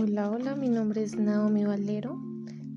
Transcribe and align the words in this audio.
Hola, 0.00 0.30
hola, 0.30 0.54
mi 0.54 0.68
nombre 0.68 1.02
es 1.02 1.18
Naomi 1.18 1.64
Valero, 1.64 2.22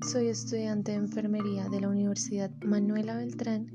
soy 0.04 0.26
estudiante 0.26 0.90
de 0.90 0.96
enfermería 0.96 1.68
de 1.68 1.80
la 1.80 1.88
Universidad 1.88 2.50
Manuela 2.64 3.16
Beltrán 3.16 3.68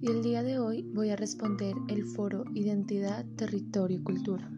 y 0.00 0.08
el 0.08 0.22
día 0.22 0.44
de 0.44 0.60
hoy 0.60 0.88
voy 0.94 1.10
a 1.10 1.16
responder 1.16 1.74
el 1.88 2.04
foro 2.04 2.44
Identidad, 2.54 3.26
Territorio 3.34 3.98
y 3.98 4.02
Cultura. 4.04 4.48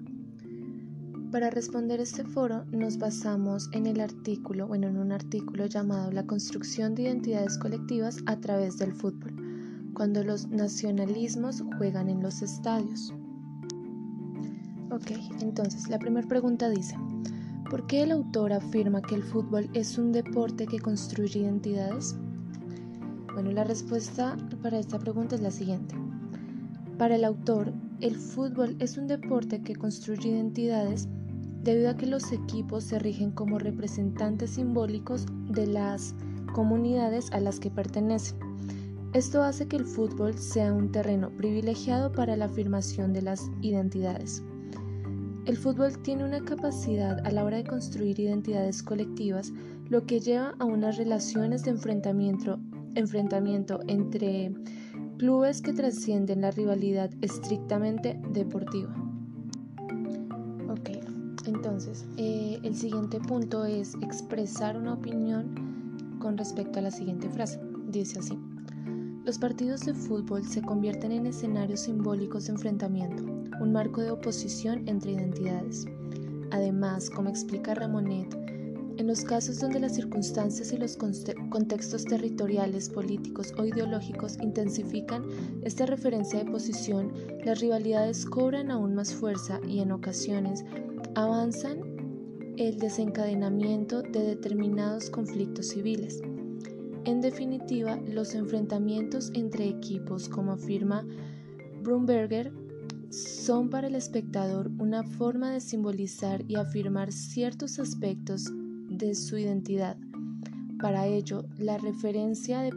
Para 1.32 1.49
responder 1.49 2.00
este 2.00 2.22
foro 2.22 2.67
nos 2.67 2.99
basamos 2.99 3.71
en 3.72 3.86
el 3.86 3.99
artículo, 4.03 4.68
bueno, 4.68 4.89
en 4.89 4.99
un 4.99 5.13
artículo 5.13 5.64
llamado 5.64 6.13
La 6.13 6.26
construcción 6.26 6.95
de 6.95 7.04
identidades 7.04 7.57
colectivas 7.57 8.18
a 8.26 8.39
través 8.40 8.76
del 8.76 8.93
fútbol, 8.93 9.35
cuando 9.95 10.22
los 10.22 10.49
nacionalismos 10.49 11.64
juegan 11.79 12.11
en 12.11 12.22
los 12.22 12.43
estadios. 12.43 13.11
Ok, 14.90 15.13
entonces 15.40 15.89
la 15.89 15.99
primera 15.99 16.29
pregunta 16.29 16.68
dice, 16.68 16.95
¿Por 17.71 17.86
qué 17.86 18.03
el 18.03 18.13
autor 18.13 18.53
afirma 18.53 19.00
que 19.00 19.14
el 19.14 19.23
fútbol 19.23 19.71
es 19.72 19.96
un 19.96 20.13
deporte 20.13 20.67
que 20.67 20.79
construye 20.79 21.41
identidades? 21.41 22.14
Bueno, 23.32 23.50
la 23.53 23.64
respuesta 23.64 24.36
para 24.63 24.79
esta 24.79 24.99
pregunta 24.99 25.35
es 25.35 25.41
la 25.41 25.50
siguiente. 25.50 25.95
Para 26.99 27.17
el 27.17 27.25
autor, 27.25 27.72
el 28.00 28.17
fútbol 28.17 28.77
es 28.79 28.99
un 28.99 29.07
deporte 29.07 29.63
que 29.63 29.75
construye 29.75 30.29
identidades 30.29 31.08
debido 31.63 31.91
a 31.91 31.96
que 31.96 32.06
los 32.06 32.31
equipos 32.33 32.84
se 32.84 32.98
rigen 32.98 33.31
como 33.31 33.58
representantes 33.58 34.50
simbólicos 34.50 35.27
de 35.48 35.67
las 35.67 36.14
comunidades 36.53 37.33
a 37.33 37.41
las 37.41 37.58
que 37.58 37.70
pertenecen. 37.70 38.39
Esto 39.14 39.42
hace 39.42 39.67
que 39.67 39.77
el 39.77 39.86
fútbol 39.86 40.36
sea 40.36 40.72
un 40.72 40.92
terreno 40.92 41.31
privilegiado 41.31 42.12
para 42.12 42.36
la 42.36 42.44
afirmación 42.44 43.12
de 43.12 43.22
las 43.22 43.50
identidades. 43.62 44.44
El 45.47 45.59
fútbol 45.59 45.98
tiene 45.98 46.25
una 46.25 46.42
capacidad 46.42 47.19
a 47.27 47.31
la 47.31 47.45
hora 47.45 47.59
de 47.59 47.64
construir 47.64 48.19
identidades 48.19 48.83
colectivas, 48.83 49.53
lo 49.91 50.06
que 50.06 50.19
lleva 50.19 50.55
a 50.59 50.64
unas 50.64 50.97
relaciones 50.97 51.64
de 51.64 51.73
enfrentamiento, 51.73 52.59
entre 53.87 54.55
clubes 55.19 55.61
que 55.61 55.75
trascienden 55.75 56.41
la 56.41 56.50
rivalidad 56.50 57.11
estrictamente 57.20 58.19
deportiva. 58.33 58.91
Ok, 60.70 60.91
entonces 61.47 62.06
eh, 62.17 62.59
el 62.62 62.75
siguiente 62.75 63.20
punto 63.20 63.67
es 63.67 63.97
expresar 64.00 64.78
una 64.78 64.95
opinión 64.95 66.17
con 66.20 66.39
respecto 66.39 66.78
a 66.78 66.83
la 66.83 66.91
siguiente 66.91 67.28
frase. 67.28 67.61
Dice 67.91 68.19
así. 68.19 68.39
Los 69.25 69.39
partidos 69.39 69.83
de 69.83 69.92
fútbol 69.92 70.42
se 70.45 70.62
convierten 70.62 71.12
en 71.12 71.27
escenarios 71.27 71.81
simbólicos 71.81 72.47
de 72.47 72.53
enfrentamiento, 72.53 73.33
un 73.60 73.72
marco 73.72 74.00
de 74.00 74.10
oposición 74.10 74.88
entre 74.88 75.12
identidades. 75.12 75.86
Además, 76.50 77.10
como 77.10 77.28
explica 77.28 77.74
Ramonet, 77.74 78.34
en 78.97 79.08
los 79.08 79.24
casos 79.24 79.58
donde 79.58 79.80
las 79.80 79.97
circunstancias 79.97 80.72
y 80.72 80.77
los 80.77 80.97
contextos 80.97 82.05
territoriales, 82.05 82.88
políticos 82.88 83.52
o 83.58 83.64
ideológicos 83.64 84.38
intensifican 84.41 85.25
esta 85.62 85.84
referencia 85.84 86.38
de 86.38 86.50
posición, 86.50 87.12
las 87.44 87.60
rivalidades 87.60 88.25
cobran 88.25 88.70
aún 88.70 88.94
más 88.94 89.12
fuerza 89.12 89.60
y 89.66 89.80
en 89.80 89.91
ocasiones 89.91 90.64
avanzan 91.16 91.80
el 92.56 92.78
desencadenamiento 92.78 94.02
de 94.02 94.20
determinados 94.20 95.10
conflictos 95.10 95.70
civiles. 95.70 96.22
En 97.05 97.20
definitiva, 97.20 97.97
los 98.06 98.34
enfrentamientos 98.36 99.32
entre 99.34 99.69
equipos, 99.69 100.28
como 100.28 100.52
afirma 100.52 101.05
Brumberger, 101.82 102.52
son 103.14 103.70
para 103.70 103.86
el 103.86 103.94
espectador 103.94 104.70
una 104.78 105.04
forma 105.04 105.50
de 105.50 105.60
simbolizar 105.60 106.44
y 106.48 106.56
afirmar 106.56 107.12
ciertos 107.12 107.78
aspectos 107.78 108.50
de 108.88 109.14
su 109.14 109.38
identidad. 109.38 109.97
Para 110.80 111.06
ello, 111.06 111.44
la 111.56 111.78
referencia 111.78 112.60
de, 112.60 112.72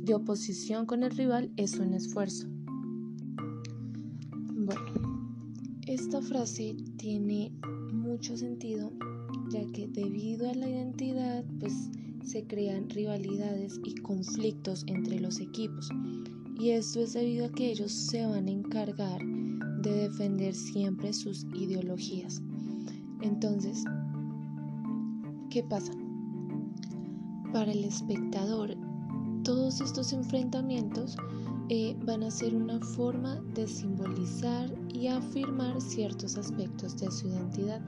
de 0.00 0.14
oposición 0.14 0.84
con 0.84 1.04
el 1.04 1.12
rival 1.12 1.50
es 1.56 1.78
un 1.78 1.94
esfuerzo. 1.94 2.48
Bueno, 4.52 5.30
esta 5.86 6.20
frase 6.20 6.76
tiene 6.96 7.52
mucho 7.92 8.36
sentido 8.36 8.92
ya 9.50 9.64
que 9.72 9.86
debido 9.86 10.50
a 10.50 10.54
la 10.54 10.68
identidad, 10.68 11.44
pues 11.60 11.72
se 12.24 12.44
crean 12.44 12.90
rivalidades 12.90 13.80
y 13.84 13.94
conflictos 13.94 14.84
entre 14.86 15.20
los 15.20 15.40
equipos. 15.40 15.88
Y 16.58 16.70
esto 16.70 17.00
es 17.00 17.12
debido 17.12 17.46
a 17.46 17.52
que 17.52 17.70
ellos 17.70 17.92
se 17.92 18.26
van 18.26 18.48
a 18.48 18.50
encargar 18.50 19.22
de 19.82 20.08
defender 20.08 20.54
siempre 20.54 21.12
sus 21.12 21.44
ideologías. 21.54 22.42
Entonces, 23.22 23.84
¿qué 25.50 25.62
pasa? 25.62 25.92
Para 27.52 27.72
el 27.72 27.84
espectador, 27.84 28.76
todos 29.42 29.80
estos 29.80 30.12
enfrentamientos 30.12 31.16
eh, 31.70 31.96
van 32.04 32.22
a 32.22 32.30
ser 32.30 32.54
una 32.54 32.80
forma 32.80 33.36
de 33.54 33.66
simbolizar 33.66 34.72
y 34.92 35.08
afirmar 35.08 35.80
ciertos 35.80 36.36
aspectos 36.36 36.96
de 36.98 37.10
su 37.10 37.28
identidad. 37.28 37.82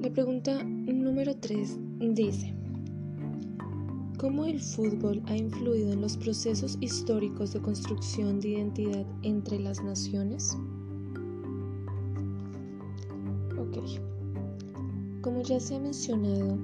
La 0.00 0.10
pregunta 0.10 0.64
número 0.64 1.36
3 1.36 1.78
dice, 2.14 2.54
¿cómo 4.20 4.44
el 4.44 4.60
fútbol 4.60 5.22
ha 5.28 5.34
influido 5.34 5.94
en 5.94 6.02
los 6.02 6.18
procesos 6.18 6.76
históricos 6.82 7.54
de 7.54 7.60
construcción 7.62 8.38
de 8.38 8.50
identidad 8.50 9.06
entre 9.22 9.58
las 9.58 9.82
naciones? 9.82 10.58
Ok, 13.58 13.78
como 15.22 15.40
ya 15.40 15.58
se 15.58 15.76
ha 15.76 15.80
mencionado, 15.80 16.58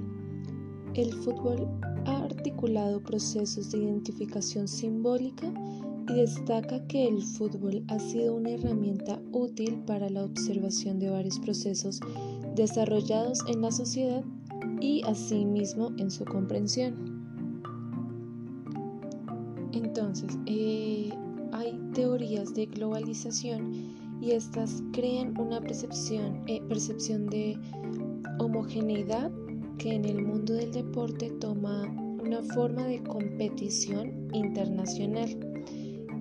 el 0.93 1.15
fútbol 1.15 1.67
ha 2.05 2.25
articulado 2.25 3.03
procesos 3.03 3.71
de 3.71 3.79
identificación 3.79 4.69
simbólica 4.69 5.51
y 6.11 6.13
destaca 6.13 6.87
que 6.89 7.09
el 7.09 7.23
fútbol 7.23 7.83
ha 7.89 7.99
sido 7.99 8.35
una 8.35 8.51
herramienta 8.51 9.19
útil 9.33 9.79
para 9.87 10.11
la 10.11 10.25
observación 10.25 10.99
de 10.99 11.09
varios 11.09 11.39
procesos 11.39 12.01
desarrollados 12.55 13.39
en 13.49 13.63
la 13.63 13.73
sociedad 13.73 14.23
y 14.83 15.03
asimismo 15.05 15.93
en 15.97 16.11
su 16.11 16.27
comprensión. 16.27 17.16
Entonces, 19.73 20.39
eh, 20.47 21.11
hay 21.53 21.79
teorías 21.95 22.55
de 22.55 22.67
globalización 22.67 23.73
y 24.21 24.33
estas 24.33 24.83
crean 24.93 25.39
una 25.39 25.61
percepción, 25.61 26.43
eh, 26.47 26.61
percepción 26.69 27.27
de 27.27 27.59
homogeneidad 28.39 29.31
que 29.79 29.95
en 29.95 30.05
el 30.05 30.23
mundo 30.23 30.55
del 30.55 30.73
deporte 30.73 31.31
toma 31.41 31.85
una 32.25 32.43
forma 32.43 32.87
de 32.87 33.03
competición 33.03 34.29
internacional. 34.33 35.37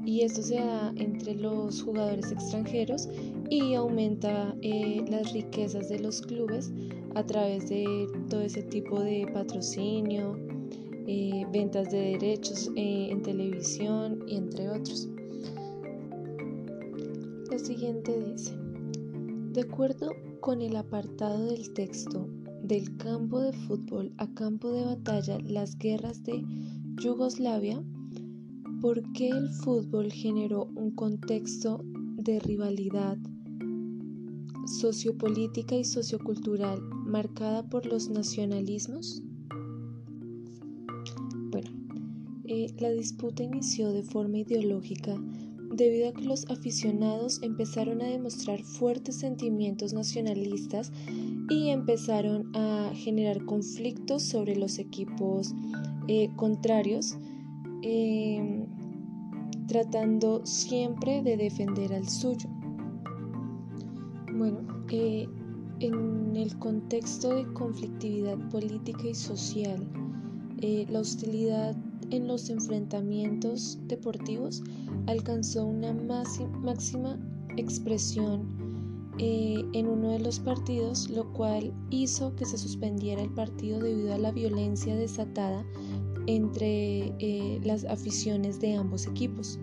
Y 0.06 0.22
esto 0.22 0.44
se 0.44 0.56
da 0.56 0.94
entre 0.98 1.34
los 1.34 1.82
jugadores 1.82 2.32
extranjeros 2.32 3.10
y 3.50 3.74
aumenta 3.74 4.56
eh, 4.62 5.04
las 5.10 5.34
riquezas 5.34 5.90
de 5.90 6.00
los 6.00 6.22
clubes 6.22 6.72
a 7.16 7.26
través 7.26 7.70
de 7.70 8.08
todo 8.30 8.42
ese 8.42 8.62
tipo 8.62 9.00
de 9.00 9.28
patrocinio, 9.34 10.38
eh, 11.08 11.46
ventas 11.52 11.92
de 11.92 12.18
derechos 12.18 12.72
eh, 12.76 13.10
en 13.12 13.22
televisión 13.22 14.24
y 14.28 14.36
entre 14.36 14.70
otros. 14.70 15.10
La 17.50 17.60
siguiente 17.60 18.20
dice, 18.32 18.58
de 19.52 19.62
acuerdo 19.62 20.10
con 20.42 20.62
el 20.62 20.76
apartado 20.76 21.46
del 21.46 21.74
texto 21.74 22.28
del 22.62 22.98
campo 22.98 23.40
de 23.40 23.54
fútbol 23.54 24.12
a 24.18 24.28
campo 24.34 24.72
de 24.72 24.86
batalla, 24.86 25.38
las 25.40 25.78
guerras 25.78 26.24
de 26.24 26.44
Yugoslavia, 27.02 27.84
¿Por 28.86 29.02
qué 29.14 29.30
el 29.30 29.50
fútbol 29.50 30.12
generó 30.12 30.66
un 30.76 30.92
contexto 30.92 31.82
de 32.18 32.40
rivalidad 32.40 33.18
sociopolítica 34.80 35.76
y 35.76 35.84
sociocultural 35.84 36.82
marcada 37.06 37.68
por 37.68 37.88
los 37.88 38.10
nacionalismos? 38.10 39.24
La 42.80 42.90
disputa 42.90 43.44
inició 43.44 43.92
de 43.92 44.04
forma 44.04 44.40
ideológica 44.40 45.16
debido 45.72 46.10
a 46.10 46.14
que 46.14 46.24
los 46.24 46.46
aficionados 46.50 47.42
empezaron 47.42 48.02
a 48.02 48.06
demostrar 48.06 48.62
fuertes 48.62 49.18
sentimientos 49.18 49.94
nacionalistas 49.94 50.92
y 51.50 51.70
empezaron 51.70 52.56
a 52.56 52.92
generar 52.94 53.44
conflictos 53.46 54.24
sobre 54.24 54.56
los 54.56 54.80
equipos 54.80 55.54
eh, 56.08 56.30
contrarios 56.36 57.18
Em, 57.88 58.66
tratando 59.68 60.44
siempre 60.44 61.22
de 61.22 61.38
defender 61.38 61.94
al 61.94 62.10
suyo. 62.10 62.50
Bueno, 64.34 64.58
eh, 64.90 65.28
en 65.82 66.36
el 66.36 66.58
contexto 66.58 67.36
de 67.36 67.46
conflictividad 67.54 68.40
política 68.50 69.08
y 69.08 69.14
social, 69.14 69.88
eh, 70.62 70.88
la 70.90 71.02
hostilidad 71.02 71.76
en 72.12 72.28
los 72.28 72.50
enfrentamientos 72.50 73.78
deportivos 73.88 74.64
alcanzó 75.08 75.66
una 75.66 75.94
máxima 75.94 77.20
expresión 77.58 78.66
eh, 79.18 79.64
en 79.72 79.88
uno 79.88 80.10
de 80.10 80.20
los 80.20 80.40
partidos, 80.40 81.10
lo 81.10 81.32
cual 81.32 81.74
hizo 81.90 82.36
que 82.36 82.46
se 82.46 82.58
suspendiera 82.58 83.22
el 83.22 83.30
partido 83.30 83.80
debido 83.80 84.14
a 84.14 84.18
la 84.18 84.32
violencia 84.32 84.96
desatada 84.96 85.66
entre 86.28 87.14
eh, 87.20 87.62
las 87.64 87.86
aficiones 87.86 88.60
de 88.60 88.76
ambos 88.76 89.08
equipos. 89.08 89.58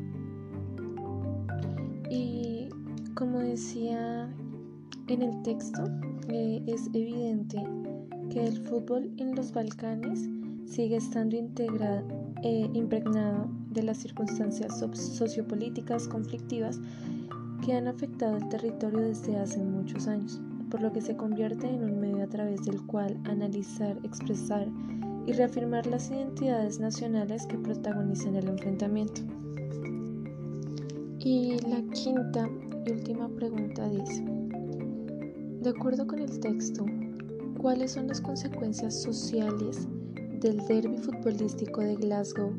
Y 2.09 2.69
como 3.15 3.41
decía 3.41 4.35
en 5.09 5.23
el 5.23 5.43
texto, 5.43 5.85
eh, 6.29 6.63
es 6.67 6.87
evidente 6.95 7.63
que 8.31 8.47
el 8.47 8.57
fútbol 8.67 9.11
en 9.19 9.35
los 9.35 9.53
Balcanes 9.53 10.31
sigue 10.65 10.97
estando 10.97 11.37
integrado, 11.37 12.07
impregnado 12.49 13.49
de 13.71 13.83
las 13.83 13.99
circunstancias 13.99 14.81
sociopolíticas 14.81 16.09
conflictivas 16.09 16.81
que 17.65 17.75
han 17.75 17.87
afectado 17.87 18.37
el 18.37 18.49
territorio 18.49 19.01
desde 19.01 19.37
hace 19.37 19.63
muchos 19.63 20.09
años, 20.09 20.41
por 20.71 20.83
lo 20.83 20.93
que 20.93 21.01
se 21.01 21.17
convierte 21.17 21.69
en 21.69 21.85
un 21.85 22.01
medio 22.01 22.25
a 22.25 22.29
través 22.29 22.63
del 22.65 22.85
cual 22.87 23.19
analizar, 23.25 23.97
expresar 24.03 24.67
y 25.27 25.33
reafirmar 25.33 25.87
las 25.87 26.11
identidades 26.11 26.81
nacionales 26.81 27.47
que 27.47 27.59
protagonizan 27.59 28.35
el 28.35 28.49
enfrentamiento. 28.49 29.23
Y 31.21 31.57
la 31.69 31.81
quinta 31.93 32.49
y 32.85 32.91
última 32.91 33.29
pregunta 33.29 33.89
dice, 33.89 34.25
de 35.61 35.71
acuerdo 35.71 36.09
con 36.09 36.19
el 36.19 36.41
texto, 36.41 36.85
¿cuáles 37.61 37.93
son 37.93 38.09
las 38.09 38.21
consecuencias 38.21 39.01
sociales 39.01 39.87
del 40.43 40.59
derby 40.67 40.97
futbolístico 40.99 41.81
de 41.81 41.95
Glasgow 41.95 42.53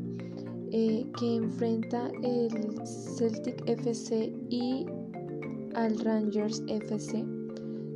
eh, 0.71 1.05
que 1.19 1.35
enfrenta 1.35 2.09
el 2.23 2.49
Celtic 2.87 3.61
FC 3.67 4.33
y 4.49 4.85
al 5.75 5.99
Rangers 5.99 6.63
FC. 6.67 7.25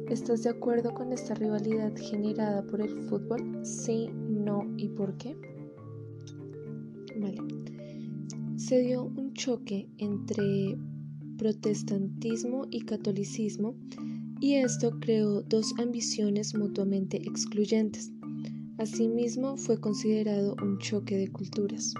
¿Estás 0.10 0.44
de 0.44 0.50
acuerdo 0.50 0.94
con 0.94 1.12
esta 1.14 1.34
rivalidad 1.36 1.96
generada 1.96 2.62
por 2.68 2.82
el 2.82 2.96
fútbol? 3.10 3.66
Sí, 3.66 4.10
no 4.14 4.64
y 4.78 4.90
por 4.90 5.18
qué. 5.18 5.36
Vale. 7.20 7.38
Se 8.58 8.82
dio 8.82 9.06
un 9.06 9.34
choque 9.34 9.90
entre 9.98 10.78
protestantismo 11.38 12.68
y 12.70 12.82
catolicismo 12.82 13.76
y 14.40 14.56
esto 14.56 15.00
creó 15.00 15.42
dos 15.42 15.74
ambiciones 15.80 16.54
mutuamente 16.56 17.18
excluyentes. 17.18 18.12
Asimismo, 18.78 19.58
fue 19.58 19.80
considerado 19.80 20.56
un 20.62 20.78
choque 20.78 21.18
de 21.18 21.32
culturas. 21.32 21.94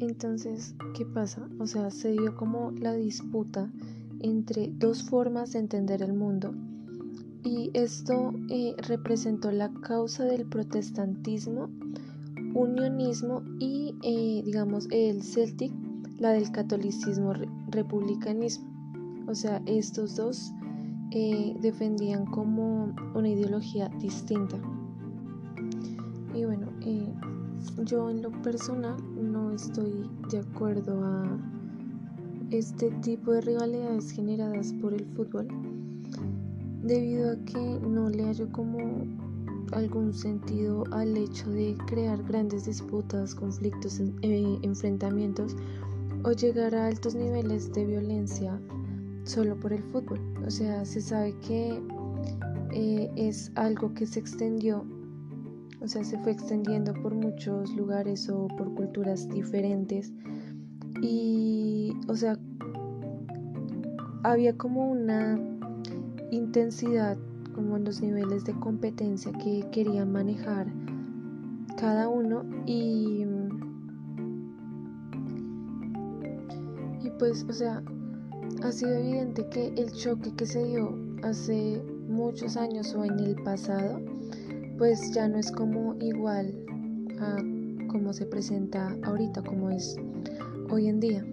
Entonces, 0.00 0.74
¿qué 0.96 1.06
pasa? 1.06 1.48
O 1.58 1.66
sea, 1.66 1.90
se 1.90 2.12
dio 2.12 2.36
como 2.36 2.72
la 2.72 2.94
disputa 2.94 3.70
entre 4.20 4.70
dos 4.76 5.02
formas 5.02 5.52
de 5.52 5.60
entender 5.60 6.02
el 6.02 6.12
mundo 6.12 6.54
y 7.44 7.70
esto 7.74 8.32
eh, 8.48 8.74
representó 8.88 9.52
la 9.52 9.70
causa 9.82 10.24
del 10.24 10.46
protestantismo, 10.46 11.68
unionismo 12.54 13.42
y, 13.60 13.94
eh, 14.02 14.42
digamos, 14.44 14.88
el 14.90 15.22
Celtic, 15.22 15.70
la 16.18 16.30
del 16.30 16.50
catolicismo, 16.50 17.34
republicanismo. 17.68 18.66
O 19.28 19.34
sea, 19.34 19.62
estos 19.66 20.16
dos 20.16 20.52
eh, 21.10 21.56
defendían 21.60 22.26
como 22.26 22.94
una 23.14 23.28
ideología 23.28 23.88
distinta. 24.00 24.58
Y 26.34 26.44
bueno, 26.44 26.68
yo 27.84 28.10
en 28.10 28.22
lo 28.22 28.30
personal 28.42 28.96
no 29.16 29.52
estoy 29.52 30.08
de 30.30 30.38
acuerdo 30.38 31.04
a 31.04 31.38
este 32.50 32.90
tipo 33.02 33.32
de 33.32 33.40
rivalidades 33.40 34.10
generadas 34.10 34.72
por 34.74 34.92
el 34.92 35.06
fútbol 35.06 35.48
debido 36.82 37.32
a 37.32 37.36
que 37.46 37.80
no 37.80 38.10
le 38.10 38.24
hallo 38.24 38.50
como 38.52 38.78
algún 39.72 40.12
sentido 40.12 40.84
al 40.92 41.16
hecho 41.16 41.50
de 41.50 41.76
crear 41.86 42.22
grandes 42.22 42.66
disputas, 42.66 43.34
conflictos, 43.34 44.00
eh, 44.22 44.58
enfrentamientos 44.62 45.56
o 46.24 46.32
llegar 46.32 46.74
a 46.74 46.86
altos 46.86 47.14
niveles 47.14 47.72
de 47.72 47.86
violencia 47.86 48.60
solo 49.24 49.58
por 49.58 49.72
el 49.72 49.82
fútbol. 49.84 50.20
O 50.46 50.50
sea, 50.50 50.84
se 50.84 51.00
sabe 51.00 51.34
que 51.46 51.82
eh, 52.72 53.10
es 53.16 53.52
algo 53.56 53.92
que 53.94 54.06
se 54.06 54.20
extendió 54.20 54.84
o 55.84 55.86
sea, 55.86 56.02
se 56.02 56.18
fue 56.20 56.32
extendiendo 56.32 56.94
por 56.94 57.14
muchos 57.14 57.74
lugares 57.76 58.30
o 58.30 58.48
por 58.48 58.72
culturas 58.74 59.28
diferentes. 59.28 60.14
Y, 61.02 61.92
o 62.08 62.16
sea, 62.16 62.38
había 64.22 64.56
como 64.56 64.90
una 64.90 65.38
intensidad, 66.30 67.18
como 67.54 67.76
en 67.76 67.84
los 67.84 68.00
niveles 68.00 68.46
de 68.46 68.54
competencia 68.54 69.30
que 69.32 69.68
quería 69.72 70.06
manejar 70.06 70.68
cada 71.76 72.08
uno 72.08 72.44
y, 72.64 73.26
y 77.02 77.10
pues, 77.18 77.44
o 77.46 77.52
sea, 77.52 77.82
ha 78.62 78.72
sido 78.72 78.94
evidente 78.94 79.46
que 79.48 79.68
el 79.76 79.92
choque 79.92 80.32
que 80.36 80.46
se 80.46 80.64
dio 80.64 80.98
hace 81.22 81.82
muchos 82.08 82.56
años 82.56 82.94
o 82.94 83.04
en 83.04 83.18
el 83.18 83.34
pasado 83.42 84.00
pues 84.78 85.12
ya 85.12 85.28
no 85.28 85.38
es 85.38 85.50
como 85.52 85.94
igual 86.00 86.54
a 87.20 87.36
como 87.94 88.12
se 88.12 88.26
presenta 88.26 88.92
ahorita, 89.04 89.40
como 89.42 89.70
es 89.70 89.96
hoy 90.68 90.88
en 90.88 90.98
día. 90.98 91.24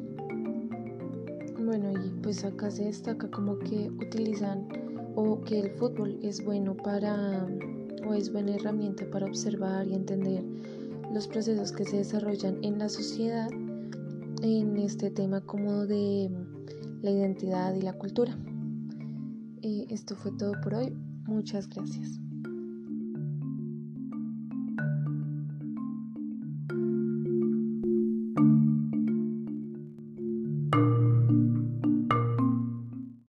Bueno, 1.60 1.92
y 1.92 2.10
pues 2.22 2.46
acá 2.46 2.70
se 2.70 2.86
destaca 2.86 3.28
como 3.32 3.58
que 3.58 3.90
utilizan 4.00 4.68
o 5.16 5.42
que 5.42 5.62
el 5.62 5.72
fútbol 5.72 6.20
es 6.22 6.46
bueno 6.46 6.78
para 6.78 7.48
o 8.08 8.14
es 8.14 8.32
buena 8.32 8.54
herramienta 8.54 9.10
para 9.10 9.26
observar 9.26 9.88
y 9.88 9.96
entender 9.96 10.44
los 11.12 11.28
procesos 11.28 11.72
que 11.72 11.84
se 11.84 11.98
desarrollan 11.98 12.64
en 12.64 12.78
la 12.78 12.90
sociedad 12.90 13.50
en 14.44 14.78
este 14.78 15.10
tema 15.10 15.42
como 15.42 15.88
de 15.88 16.30
la 17.02 17.12
identidad 17.12 17.74
y 17.76 17.82
la 17.82 17.94
cultura. 17.94 18.38
Eh, 19.62 19.88
esto 19.90 20.16
fue 20.16 20.32
todo 20.38 20.54
por 20.62 20.76
hoy. 20.76 20.92
Muchas 21.26 21.68
gracias. 21.68 22.20